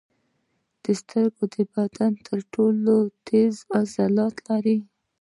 [0.99, 2.95] سترګې د بدن تر ټولو
[3.27, 4.77] تېز عضلات لري.